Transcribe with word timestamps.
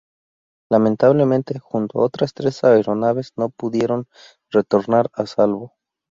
Lamentablemente, 0.71 1.59
junto 1.59 1.99
a 1.99 2.05
otras 2.05 2.33
tres 2.33 2.63
aeronaves, 2.63 3.33
no 3.37 3.49
pudieron 3.49 4.07
retornar 4.49 5.11
a 5.13 5.27
salvo. 5.27 5.75